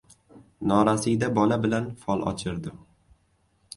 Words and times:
Norasida 0.71 1.29
bola 1.39 1.59
bilan 1.67 1.91
fol 2.07 2.25
ochirdim. 2.33 2.85